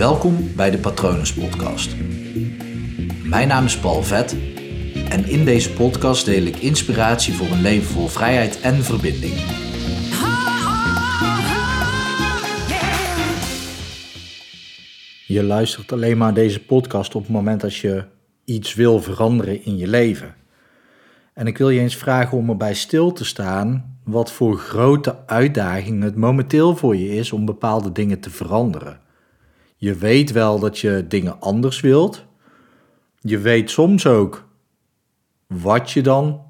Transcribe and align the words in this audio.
Welkom 0.00 0.54
bij 0.56 0.70
de 0.70 0.78
Patronus 0.78 1.34
Podcast. 1.34 1.96
Mijn 3.24 3.48
naam 3.48 3.64
is 3.64 3.78
Paul 3.78 4.02
Vet 4.02 4.36
en 5.08 5.24
in 5.28 5.44
deze 5.44 5.72
podcast 5.72 6.24
deel 6.24 6.42
ik 6.42 6.56
inspiratie 6.56 7.34
voor 7.34 7.46
een 7.46 7.60
leven 7.60 7.92
vol 7.92 8.06
vrijheid 8.06 8.60
en 8.60 8.74
verbinding. 8.74 9.34
Je 15.26 15.42
luistert 15.42 15.92
alleen 15.92 16.18
maar 16.18 16.34
deze 16.34 16.64
podcast 16.64 17.14
op 17.14 17.22
het 17.22 17.30
moment 17.30 17.60
dat 17.60 17.74
je 17.74 18.04
iets 18.44 18.74
wil 18.74 19.02
veranderen 19.02 19.64
in 19.64 19.76
je 19.76 19.88
leven. 19.88 20.34
En 21.34 21.46
ik 21.46 21.58
wil 21.58 21.70
je 21.70 21.80
eens 21.80 21.96
vragen 21.96 22.38
om 22.38 22.48
erbij 22.48 22.74
stil 22.74 23.12
te 23.12 23.24
staan 23.24 23.98
wat 24.04 24.32
voor 24.32 24.58
grote 24.58 25.26
uitdaging 25.26 26.02
het 26.02 26.16
momenteel 26.16 26.76
voor 26.76 26.96
je 26.96 27.08
is 27.08 27.32
om 27.32 27.44
bepaalde 27.44 27.92
dingen 27.92 28.20
te 28.20 28.30
veranderen. 28.30 29.08
Je 29.80 29.94
weet 29.94 30.32
wel 30.32 30.58
dat 30.58 30.78
je 30.78 31.04
dingen 31.08 31.40
anders 31.40 31.80
wilt. 31.80 32.24
Je 33.20 33.38
weet 33.38 33.70
soms 33.70 34.06
ook 34.06 34.48
wat 35.46 35.90
je 35.90 36.02
dan 36.02 36.42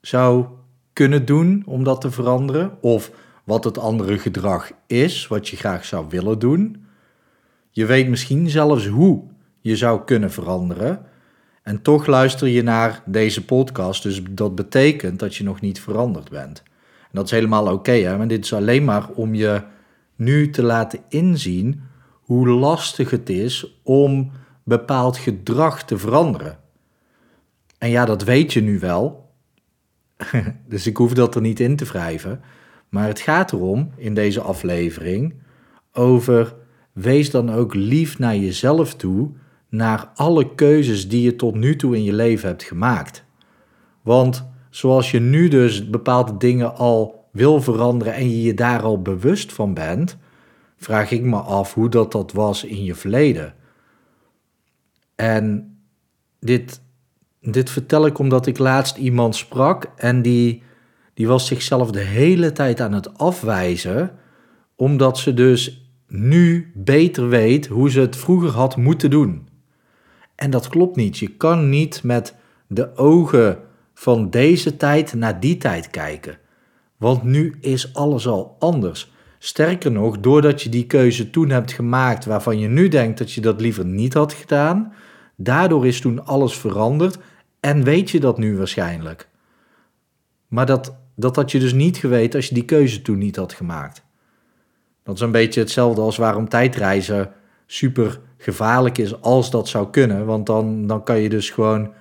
zou 0.00 0.46
kunnen 0.92 1.24
doen 1.24 1.62
om 1.66 1.84
dat 1.84 2.00
te 2.00 2.10
veranderen. 2.10 2.82
Of 2.82 3.10
wat 3.44 3.64
het 3.64 3.78
andere 3.78 4.18
gedrag 4.18 4.70
is, 4.86 5.26
wat 5.26 5.48
je 5.48 5.56
graag 5.56 5.84
zou 5.84 6.06
willen 6.08 6.38
doen. 6.38 6.86
Je 7.70 7.86
weet 7.86 8.08
misschien 8.08 8.50
zelfs 8.50 8.86
hoe 8.86 9.24
je 9.60 9.76
zou 9.76 10.04
kunnen 10.04 10.30
veranderen. 10.30 11.06
En 11.62 11.82
toch 11.82 12.06
luister 12.06 12.48
je 12.48 12.62
naar 12.62 13.02
deze 13.06 13.44
podcast, 13.44 14.02
dus 14.02 14.22
dat 14.30 14.54
betekent 14.54 15.18
dat 15.18 15.36
je 15.36 15.44
nog 15.44 15.60
niet 15.60 15.80
veranderd 15.80 16.30
bent. 16.30 16.62
En 17.02 17.10
dat 17.12 17.24
is 17.24 17.30
helemaal 17.30 17.72
oké, 17.72 17.92
hè? 17.92 18.16
maar 18.16 18.28
dit 18.28 18.44
is 18.44 18.52
alleen 18.52 18.84
maar 18.84 19.08
om 19.08 19.34
je 19.34 19.62
nu 20.16 20.50
te 20.50 20.62
laten 20.62 21.00
inzien 21.08 21.92
hoe 22.24 22.48
lastig 22.48 23.10
het 23.10 23.30
is 23.30 23.80
om 23.82 24.30
bepaald 24.62 25.16
gedrag 25.16 25.84
te 25.84 25.98
veranderen. 25.98 26.58
En 27.78 27.90
ja, 27.90 28.04
dat 28.04 28.22
weet 28.24 28.52
je 28.52 28.60
nu 28.60 28.78
wel, 28.78 29.30
dus 30.68 30.86
ik 30.86 30.96
hoef 30.96 31.12
dat 31.12 31.34
er 31.34 31.40
niet 31.40 31.60
in 31.60 31.76
te 31.76 31.84
wrijven. 31.84 32.40
Maar 32.88 33.06
het 33.06 33.20
gaat 33.20 33.52
erom 33.52 33.90
in 33.96 34.14
deze 34.14 34.40
aflevering 34.40 35.34
over 35.92 36.54
wees 36.92 37.30
dan 37.30 37.52
ook 37.52 37.74
lief 37.74 38.18
naar 38.18 38.36
jezelf 38.36 38.94
toe 38.94 39.30
naar 39.68 40.10
alle 40.14 40.54
keuzes 40.54 41.08
die 41.08 41.22
je 41.22 41.36
tot 41.36 41.54
nu 41.54 41.76
toe 41.76 41.96
in 41.96 42.04
je 42.04 42.12
leven 42.12 42.48
hebt 42.48 42.62
gemaakt. 42.62 43.24
Want 44.02 44.44
zoals 44.70 45.10
je 45.10 45.20
nu 45.20 45.48
dus 45.48 45.90
bepaalde 45.90 46.36
dingen 46.36 46.76
al 46.76 47.28
wil 47.32 47.62
veranderen 47.62 48.14
en 48.14 48.30
je 48.30 48.42
je 48.42 48.54
daar 48.54 48.82
al 48.82 49.02
bewust 49.02 49.52
van 49.52 49.74
bent, 49.74 50.18
vraag 50.76 51.10
ik 51.10 51.22
me 51.22 51.36
af 51.36 51.74
hoe 51.74 51.88
dat, 51.88 52.12
dat 52.12 52.32
was 52.32 52.64
in 52.64 52.84
je 52.84 52.94
verleden. 52.94 53.54
En 55.14 55.76
dit, 56.40 56.80
dit 57.40 57.70
vertel 57.70 58.06
ik 58.06 58.18
omdat 58.18 58.46
ik 58.46 58.58
laatst 58.58 58.96
iemand 58.96 59.36
sprak 59.36 59.92
en 59.96 60.22
die, 60.22 60.62
die 61.14 61.28
was 61.28 61.46
zichzelf 61.46 61.90
de 61.90 62.00
hele 62.00 62.52
tijd 62.52 62.80
aan 62.80 62.92
het 62.92 63.18
afwijzen, 63.18 64.18
omdat 64.76 65.18
ze 65.18 65.34
dus 65.34 65.88
nu 66.08 66.72
beter 66.74 67.28
weet 67.28 67.66
hoe 67.66 67.90
ze 67.90 68.00
het 68.00 68.16
vroeger 68.16 68.50
had 68.50 68.76
moeten 68.76 69.10
doen. 69.10 69.48
En 70.34 70.50
dat 70.50 70.68
klopt 70.68 70.96
niet. 70.96 71.18
Je 71.18 71.28
kan 71.28 71.68
niet 71.68 72.02
met 72.02 72.34
de 72.66 72.96
ogen 72.96 73.58
van 73.94 74.30
deze 74.30 74.76
tijd 74.76 75.14
naar 75.14 75.40
die 75.40 75.56
tijd 75.56 75.90
kijken. 75.90 76.38
Want 76.96 77.22
nu 77.22 77.56
is 77.60 77.94
alles 77.94 78.26
al 78.26 78.56
anders. 78.58 79.12
Sterker 79.44 79.92
nog, 79.92 80.20
doordat 80.20 80.62
je 80.62 80.68
die 80.68 80.86
keuze 80.86 81.30
toen 81.30 81.50
hebt 81.50 81.72
gemaakt 81.72 82.24
waarvan 82.24 82.58
je 82.58 82.68
nu 82.68 82.88
denkt 82.88 83.18
dat 83.18 83.32
je 83.32 83.40
dat 83.40 83.60
liever 83.60 83.84
niet 83.84 84.14
had 84.14 84.32
gedaan, 84.32 84.92
daardoor 85.36 85.86
is 85.86 86.00
toen 86.00 86.26
alles 86.26 86.58
veranderd 86.58 87.18
en 87.60 87.84
weet 87.84 88.10
je 88.10 88.20
dat 88.20 88.38
nu 88.38 88.56
waarschijnlijk. 88.56 89.28
Maar 90.48 90.66
dat, 90.66 90.96
dat 91.14 91.36
had 91.36 91.50
je 91.50 91.58
dus 91.58 91.72
niet 91.72 91.96
geweten 91.96 92.36
als 92.36 92.48
je 92.48 92.54
die 92.54 92.64
keuze 92.64 93.02
toen 93.02 93.18
niet 93.18 93.36
had 93.36 93.52
gemaakt. 93.52 94.04
Dat 95.02 95.14
is 95.14 95.20
een 95.20 95.30
beetje 95.30 95.60
hetzelfde 95.60 96.00
als 96.00 96.16
waarom 96.16 96.48
tijdreizen 96.48 97.32
super 97.66 98.20
gevaarlijk 98.38 98.98
is 98.98 99.20
als 99.20 99.50
dat 99.50 99.68
zou 99.68 99.90
kunnen. 99.90 100.26
Want 100.26 100.46
dan, 100.46 100.86
dan 100.86 101.02
kan 101.02 101.20
je 101.20 101.28
dus 101.28 101.50
gewoon 101.50 101.92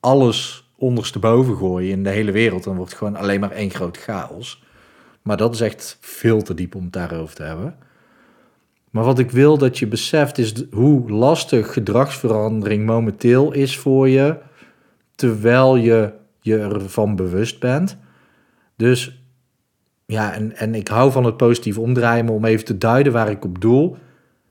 alles 0.00 0.70
ondersteboven 0.76 1.56
gooien 1.56 1.90
in 1.90 2.02
de 2.02 2.10
hele 2.10 2.32
wereld. 2.32 2.64
Dan 2.64 2.76
wordt 2.76 2.90
het 2.90 2.98
gewoon 2.98 3.16
alleen 3.16 3.40
maar 3.40 3.50
één 3.50 3.70
groot 3.70 3.96
chaos. 3.96 4.62
Maar 5.22 5.36
dat 5.36 5.54
is 5.54 5.60
echt 5.60 5.98
veel 6.00 6.42
te 6.42 6.54
diep 6.54 6.74
om 6.74 6.82
het 6.82 6.92
daarover 6.92 7.34
te 7.34 7.42
hebben. 7.42 7.74
Maar 8.90 9.04
wat 9.04 9.18
ik 9.18 9.30
wil 9.30 9.58
dat 9.58 9.78
je 9.78 9.86
beseft 9.86 10.38
is 10.38 10.54
hoe 10.70 11.10
lastig 11.10 11.72
gedragsverandering 11.72 12.86
momenteel 12.86 13.52
is 13.52 13.78
voor 13.78 14.08
je, 14.08 14.36
terwijl 15.14 15.76
je 15.76 16.12
je 16.40 16.58
ervan 16.58 17.16
bewust 17.16 17.60
bent. 17.60 17.96
Dus 18.76 19.22
ja, 20.06 20.34
en, 20.34 20.56
en 20.56 20.74
ik 20.74 20.88
hou 20.88 21.12
van 21.12 21.24
het 21.24 21.36
positief 21.36 21.78
omdraaien, 21.78 22.28
om 22.28 22.44
even 22.44 22.64
te 22.64 22.78
duiden 22.78 23.12
waar 23.12 23.30
ik 23.30 23.44
op 23.44 23.60
doel. 23.60 23.96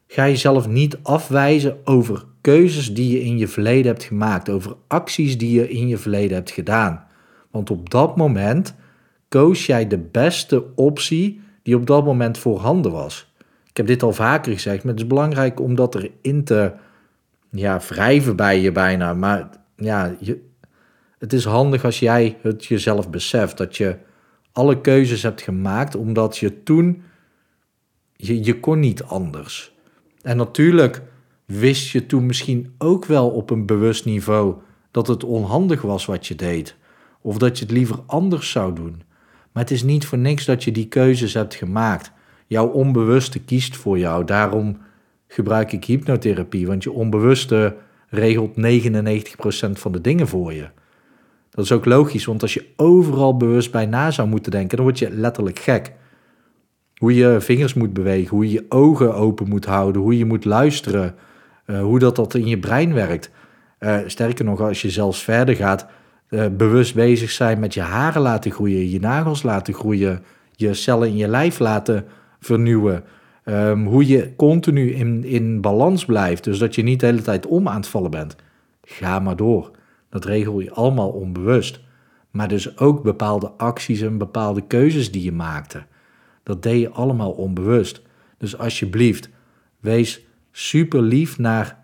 Ga 0.08 0.28
jezelf 0.28 0.68
niet 0.68 0.98
afwijzen 1.04 1.78
over 1.84 2.24
keuzes 2.42 2.94
die 2.94 3.12
je 3.12 3.22
in 3.22 3.38
je 3.38 3.48
verleden 3.48 3.92
hebt 3.92 4.04
gemaakt, 4.04 4.50
over 4.50 4.76
acties 4.88 5.38
die 5.38 5.60
je 5.60 5.70
in 5.70 5.88
je 5.88 5.98
verleden 5.98 6.38
hebt 6.38 6.52
gedaan. 6.52 7.08
Want 7.52 7.70
op 7.70 7.90
dat 7.90 8.18
moment 8.18 8.76
koos 9.32 9.66
jij 9.66 9.88
de 9.88 9.98
beste 9.98 10.76
optie 10.76 11.42
die 11.64 11.76
op 11.76 11.86
dat 11.88 12.06
moment 12.06 12.38
voorhanden 12.38 12.92
was. 12.92 13.34
Ik 13.70 13.78
heb 13.78 13.88
dit 13.88 14.04
al 14.04 14.14
vaker 14.14 14.54
gezegd, 14.54 14.84
maar 14.84 14.94
het 14.94 15.02
is 15.02 15.08
belangrijk 15.08 15.60
om 15.60 15.76
dat 15.76 15.96
erin 15.96 16.44
te 16.44 16.72
ja, 17.50 17.80
wrijven 17.88 18.36
bij 18.36 18.62
je 18.62 18.72
bijna. 18.72 19.14
Maar 19.14 19.50
ja, 19.76 20.16
je, 20.20 20.42
het 21.18 21.34
is 21.34 21.46
handig 21.46 21.86
als 21.86 22.00
jij 22.00 22.38
het 22.42 22.66
jezelf 22.66 23.10
beseft 23.10 23.58
dat 23.58 23.78
je 23.78 23.98
alle 24.52 24.82
keuzes 24.82 25.24
hebt 25.24 25.42
gemaakt 25.42 25.96
omdat 25.96 26.38
je 26.38 26.64
toen, 26.64 27.04
je, 28.16 28.44
je 28.44 28.60
kon 28.60 28.80
niet 28.80 29.04
anders. 29.04 29.74
En 30.22 30.38
natuurlijk 30.38 31.02
wist 31.46 31.92
je 31.92 32.06
toen 32.06 32.26
misschien 32.26 32.74
ook 32.78 33.06
wel 33.06 33.30
op 33.30 33.50
een 33.50 33.66
bewust 33.66 34.06
niveau 34.06 34.56
dat 34.92 35.08
het 35.08 35.24
onhandig 35.24 35.82
was 35.82 36.06
wat 36.06 36.28
je 36.28 36.36
deed, 36.36 36.76
of 37.22 37.38
dat 37.38 37.58
je 37.58 37.64
het 37.64 37.74
liever 37.74 38.00
anders 38.06 38.52
zou 38.52 38.74
doen. 38.76 39.10
Maar 39.52 39.64
het 39.64 39.72
is 39.72 39.84
niet 39.84 40.06
voor 40.06 40.18
niks 40.18 40.46
dat 40.46 40.64
je 40.64 40.72
die 40.72 40.88
keuzes 40.88 41.34
hebt 41.34 41.56
gemaakt. 41.56 42.12
Jouw 42.48 42.68
onbewuste 42.68 43.40
kiest 43.40 43.76
voor 43.76 44.00
jou. 44.00 44.26
Daarom 44.26 44.78
gebruik 45.28 45.72
ik 45.72 45.86
hypnotherapie, 45.86 46.68
want 46.68 46.84
je 46.84 46.92
onbewuste 46.92 47.76
regelt 48.10 48.56
99% 48.56 49.72
van 49.72 49.92
de 49.92 50.02
dingen 50.02 50.28
voor 50.28 50.54
je. 50.54 50.70
Dat 51.50 51.66
is 51.66 51.72
ook 51.72 51.86
logisch, 51.86 52.26
want 52.26 52.42
als 52.42 52.54
je 52.54 52.66
overal 52.76 53.38
bewust 53.38 53.72
bij 53.72 53.86
na 53.86 54.12
zou 54.12 54.28
moeten 54.28 54.52
denken, 54.52 54.78
dan 54.78 54.86
word 54.86 55.00
je 55.00 55.10
letterlijk 55.10 55.60
gek. 55.60 55.92
Hoe 56.96 57.16
je 57.16 57.38
vingers 57.40 57.74
moet 57.74 57.94
bewegen, 57.94 58.36
hoe 58.36 58.52
je 58.52 58.66
ogen 58.70 59.16
open 59.16 59.50
moet 59.50 59.66
houden, 59.66 60.02
hoe 60.02 60.18
je 60.18 60.26
moet 60.26 60.46
luisteren, 60.46 61.16
uh, 61.66 61.82
hoe 61.82 62.00
dat, 62.00 62.16
dat 62.16 62.34
in 62.34 62.48
je 62.48 62.60
brein 62.60 62.94
werkt. 62.94 63.32
Uh, 63.80 63.98
sterker 64.06 64.46
nog, 64.46 64.62
als 64.62 64.82
je 64.82 64.90
zelfs 64.90 65.24
verder 65.24 65.56
gaat, 65.56 65.88
uh, 66.32 66.46
bewust 66.58 66.96
bezig 66.96 67.32
zijn 67.32 67.60
met 67.60 67.74
je 67.74 67.82
haren 67.82 68.22
laten 68.22 68.52
groeien, 68.52 68.90
je 68.90 69.00
nagels 69.00 69.44
laten 69.44 69.74
groeien, 69.74 70.24
je 70.52 70.74
cellen 70.74 71.08
in 71.08 71.16
je 71.16 71.28
lijf 71.28 71.60
laten 71.60 72.06
vernieuwen. 72.40 73.04
Um, 73.46 73.86
hoe 73.86 74.08
je 74.08 74.36
continu 74.36 74.92
in, 74.92 75.24
in 75.24 75.62
balans 75.62 76.06
blijft, 76.06 76.44
dus 76.44 76.60
dat 76.60 76.76
je 76.76 76.84
niet 76.84 77.00
de 77.00 77.06
hele 77.06 77.22
tijd 77.22 77.46
om 77.46 77.68
aan 77.68 77.76
het 77.76 77.88
vallen 77.88 78.12
bent. 78.12 78.36
Ga 78.84 79.20
maar 79.20 79.36
door. 79.36 79.72
Dat 80.10 80.26
regel 80.26 80.60
je 80.60 80.72
allemaal 80.72 81.10
onbewust. 81.10 81.80
Maar 82.32 82.48
dus 82.48 82.78
ook 82.78 83.04
bepaalde 83.04 83.52
acties 83.58 84.02
en 84.02 84.18
bepaalde 84.18 84.62
keuzes 84.68 85.12
die 85.12 85.24
je 85.24 85.32
maakte. 85.32 85.86
Dat 86.44 86.64
deed 86.64 86.80
je 86.80 86.90
allemaal 86.90 87.32
onbewust. 87.32 88.02
Dus 88.38 88.58
alsjeblieft, 88.58 89.30
wees 89.80 90.26
super 90.52 91.02
lief 91.02 91.38
naar 91.38 91.84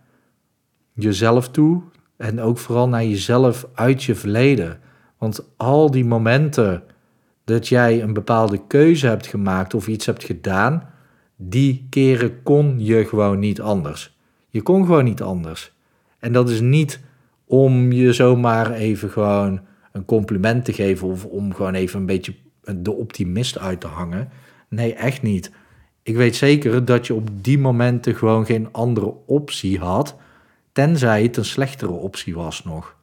jezelf 0.93 1.49
toe. 1.49 1.81
En 2.17 2.41
ook 2.41 2.57
vooral 2.57 2.89
naar 2.89 3.05
jezelf 3.05 3.67
uit 3.73 4.03
je 4.03 4.15
verleden. 4.15 4.79
Want 5.17 5.49
al 5.57 5.91
die 5.91 6.05
momenten 6.05 6.83
dat 7.43 7.67
jij 7.67 8.01
een 8.01 8.13
bepaalde 8.13 8.61
keuze 8.67 9.07
hebt 9.07 9.27
gemaakt 9.27 9.73
of 9.73 9.87
iets 9.87 10.05
hebt 10.05 10.23
gedaan, 10.23 10.89
die 11.35 11.87
keren 11.89 12.43
kon 12.43 12.75
je 12.77 13.05
gewoon 13.05 13.39
niet 13.39 13.61
anders. 13.61 14.17
Je 14.49 14.61
kon 14.61 14.85
gewoon 14.85 15.03
niet 15.03 15.21
anders. 15.21 15.71
En 16.19 16.33
dat 16.33 16.49
is 16.49 16.61
niet 16.61 16.99
om 17.45 17.91
je 17.91 18.13
zomaar 18.13 18.71
even 18.71 19.09
gewoon 19.09 19.61
een 19.91 20.05
compliment 20.05 20.65
te 20.65 20.73
geven 20.73 21.07
of 21.07 21.25
om 21.25 21.53
gewoon 21.53 21.73
even 21.73 21.99
een 21.99 22.05
beetje 22.05 22.35
de 22.75 22.93
optimist 22.93 23.59
uit 23.59 23.81
te 23.81 23.87
hangen. 23.87 24.29
Nee, 24.69 24.93
echt 24.93 25.21
niet. 25.21 25.51
Ik 26.03 26.15
weet 26.15 26.35
zeker 26.35 26.85
dat 26.85 27.07
je 27.07 27.13
op 27.13 27.29
die 27.41 27.59
momenten 27.59 28.15
gewoon 28.15 28.45
geen 28.45 28.71
andere 28.71 29.13
optie 29.25 29.79
had, 29.79 30.15
tenzij 30.77 31.23
het 31.23 31.37
een 31.37 31.45
slechtere 31.45 31.91
optie 31.91 32.35
was 32.35 32.63
nog. 32.63 32.95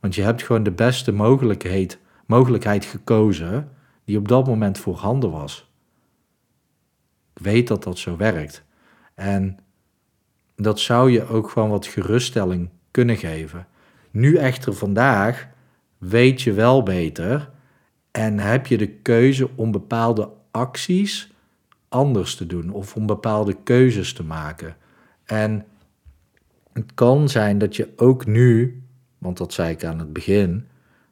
Want 0.00 0.14
je 0.14 0.22
hebt 0.22 0.42
gewoon 0.42 0.62
de 0.62 0.70
beste 0.70 1.12
mogelijkheid, 1.12 1.98
mogelijkheid 2.26 2.84
gekozen 2.84 3.68
die 4.04 4.18
op 4.18 4.28
dat 4.28 4.46
moment 4.46 4.78
voorhanden 4.78 5.30
was. 5.30 5.72
Ik 7.34 7.42
weet 7.42 7.68
dat 7.68 7.82
dat 7.82 7.98
zo 7.98 8.16
werkt. 8.16 8.64
En 9.14 9.58
dat 10.56 10.80
zou 10.80 11.10
je 11.10 11.26
ook 11.26 11.50
gewoon 11.50 11.70
wat 11.70 11.86
geruststelling 11.86 12.70
kunnen 12.90 13.16
geven. 13.16 13.66
Nu 14.10 14.36
echter 14.36 14.74
vandaag 14.74 15.48
weet 15.98 16.42
je 16.42 16.52
wel 16.52 16.82
beter 16.82 17.50
en 18.10 18.38
heb 18.38 18.66
je 18.66 18.78
de 18.78 18.88
keuze 18.88 19.48
om 19.54 19.70
bepaalde 19.70 20.30
acties 20.50 21.32
anders 21.88 22.34
te 22.34 22.46
doen 22.46 22.70
of 22.70 22.96
om 22.96 23.06
bepaalde 23.06 23.56
keuzes 23.62 24.12
te 24.12 24.24
maken. 24.24 24.76
En 25.24 25.66
het 26.72 26.94
kan 26.94 27.28
zijn 27.28 27.58
dat 27.58 27.76
je 27.76 27.88
ook 27.96 28.26
nu, 28.26 28.82
want 29.18 29.36
dat 29.36 29.52
zei 29.52 29.70
ik 29.70 29.84
aan 29.84 29.98
het 29.98 30.12
begin, 30.12 30.66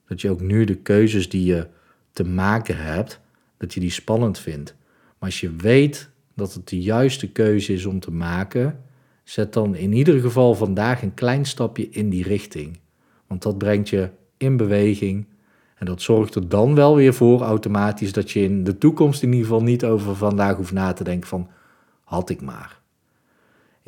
dat 0.08 0.20
je 0.20 0.30
ook 0.30 0.40
nu 0.40 0.64
de 0.64 0.76
keuzes 0.76 1.28
die 1.28 1.44
je 1.44 1.66
te 2.12 2.24
maken 2.24 2.76
hebt, 2.76 3.20
dat 3.56 3.74
je 3.74 3.80
die 3.80 3.90
spannend 3.90 4.38
vindt. 4.38 4.74
Maar 5.18 5.28
als 5.28 5.40
je 5.40 5.56
weet 5.56 6.10
dat 6.34 6.54
het 6.54 6.68
de 6.68 6.80
juiste 6.80 7.32
keuze 7.32 7.72
is 7.72 7.86
om 7.86 8.00
te 8.00 8.10
maken, 8.10 8.82
zet 9.24 9.52
dan 9.52 9.74
in 9.74 9.92
ieder 9.92 10.20
geval 10.20 10.54
vandaag 10.54 11.02
een 11.02 11.14
klein 11.14 11.44
stapje 11.44 11.88
in 11.88 12.08
die 12.08 12.24
richting. 12.24 12.78
Want 13.26 13.42
dat 13.42 13.58
brengt 13.58 13.88
je 13.88 14.10
in 14.36 14.56
beweging 14.56 15.26
en 15.74 15.86
dat 15.86 16.02
zorgt 16.02 16.34
er 16.34 16.48
dan 16.48 16.74
wel 16.74 16.96
weer 16.96 17.14
voor 17.14 17.40
automatisch 17.40 18.12
dat 18.12 18.30
je 18.30 18.42
in 18.42 18.64
de 18.64 18.78
toekomst 18.78 19.22
in 19.22 19.32
ieder 19.32 19.46
geval 19.46 19.62
niet 19.62 19.84
over 19.84 20.16
vandaag 20.16 20.56
hoeft 20.56 20.72
na 20.72 20.92
te 20.92 21.04
denken 21.04 21.28
van 21.28 21.48
had 22.04 22.30
ik 22.30 22.40
maar. 22.40 22.79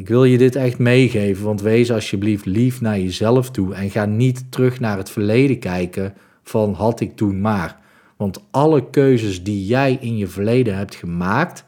Ik 0.02 0.08
wil 0.08 0.24
je 0.24 0.38
dit 0.38 0.56
echt 0.56 0.78
meegeven, 0.78 1.44
want 1.44 1.60
wees 1.60 1.92
alsjeblieft 1.92 2.46
lief 2.46 2.80
naar 2.80 2.98
jezelf 2.98 3.50
toe 3.50 3.74
en 3.74 3.90
ga 3.90 4.04
niet 4.04 4.52
terug 4.52 4.80
naar 4.80 4.96
het 4.96 5.10
verleden 5.10 5.58
kijken 5.58 6.14
van 6.42 6.72
had 6.72 7.00
ik 7.00 7.16
toen 7.16 7.40
maar. 7.40 7.76
Want 8.16 8.44
alle 8.50 8.90
keuzes 8.90 9.42
die 9.42 9.66
jij 9.66 9.98
in 10.00 10.16
je 10.16 10.26
verleden 10.26 10.76
hebt 10.76 10.94
gemaakt, 10.94 11.64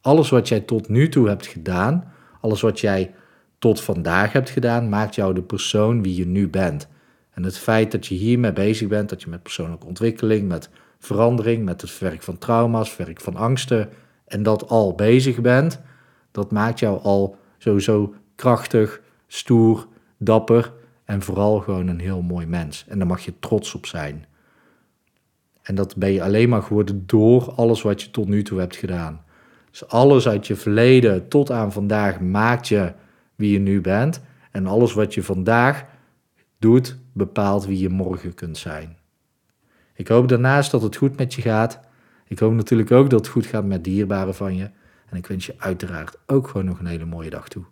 alles 0.00 0.30
wat 0.30 0.48
jij 0.48 0.60
tot 0.60 0.88
nu 0.88 1.08
toe 1.08 1.28
hebt 1.28 1.46
gedaan, 1.46 2.12
alles 2.40 2.60
wat 2.60 2.80
jij 2.80 3.14
tot 3.58 3.80
vandaag 3.80 4.32
hebt 4.32 4.50
gedaan, 4.50 4.88
maakt 4.88 5.14
jou 5.14 5.34
de 5.34 5.42
persoon 5.42 6.02
wie 6.02 6.16
je 6.16 6.26
nu 6.26 6.48
bent. 6.48 6.88
En 7.30 7.42
het 7.42 7.58
feit 7.58 7.92
dat 7.92 8.06
je 8.06 8.14
hiermee 8.14 8.52
bezig 8.52 8.88
bent, 8.88 9.08
dat 9.08 9.22
je 9.22 9.30
met 9.30 9.42
persoonlijke 9.42 9.86
ontwikkeling, 9.86 10.48
met 10.48 10.70
verandering, 10.98 11.64
met 11.64 11.80
het 11.80 11.98
werk 11.98 12.22
van 12.22 12.38
trauma's, 12.38 12.96
werk 12.96 13.20
van 13.20 13.36
angsten 13.36 13.88
en 14.26 14.42
dat 14.42 14.68
al 14.68 14.94
bezig 14.94 15.40
bent, 15.40 15.80
dat 16.30 16.50
maakt 16.50 16.78
jou 16.78 17.02
al 17.02 17.37
sowieso 17.58 18.14
krachtig, 18.34 19.00
stoer, 19.26 19.86
dapper 20.16 20.72
en 21.04 21.22
vooral 21.22 21.60
gewoon 21.60 21.86
een 21.86 22.00
heel 22.00 22.22
mooi 22.22 22.46
mens. 22.46 22.84
En 22.88 22.98
daar 22.98 23.06
mag 23.06 23.20
je 23.20 23.38
trots 23.38 23.74
op 23.74 23.86
zijn. 23.86 24.26
En 25.62 25.74
dat 25.74 25.96
ben 25.96 26.12
je 26.12 26.22
alleen 26.22 26.48
maar 26.48 26.62
geworden 26.62 27.02
door 27.06 27.52
alles 27.52 27.82
wat 27.82 28.02
je 28.02 28.10
tot 28.10 28.28
nu 28.28 28.42
toe 28.42 28.58
hebt 28.58 28.76
gedaan. 28.76 29.24
Dus 29.70 29.88
alles 29.88 30.28
uit 30.28 30.46
je 30.46 30.56
verleden 30.56 31.28
tot 31.28 31.50
aan 31.50 31.72
vandaag 31.72 32.20
maakt 32.20 32.68
je 32.68 32.92
wie 33.34 33.52
je 33.52 33.58
nu 33.58 33.80
bent. 33.80 34.20
En 34.50 34.66
alles 34.66 34.92
wat 34.92 35.14
je 35.14 35.22
vandaag 35.22 35.84
doet, 36.58 36.96
bepaalt 37.12 37.66
wie 37.66 37.78
je 37.78 37.88
morgen 37.88 38.34
kunt 38.34 38.58
zijn. 38.58 38.96
Ik 39.94 40.08
hoop 40.08 40.28
daarnaast 40.28 40.70
dat 40.70 40.82
het 40.82 40.96
goed 40.96 41.16
met 41.16 41.34
je 41.34 41.42
gaat. 41.42 41.80
Ik 42.26 42.38
hoop 42.38 42.52
natuurlijk 42.52 42.90
ook 42.90 43.10
dat 43.10 43.20
het 43.20 43.28
goed 43.28 43.46
gaat 43.46 43.64
met 43.64 43.84
dierbaren 43.84 44.34
van 44.34 44.56
je. 44.56 44.70
En 45.10 45.16
ik 45.16 45.26
wens 45.26 45.46
je 45.46 45.54
uiteraard 45.58 46.16
ook 46.26 46.48
gewoon 46.48 46.66
nog 46.66 46.78
een 46.78 46.86
hele 46.86 47.04
mooie 47.04 47.30
dag 47.30 47.48
toe. 47.48 47.64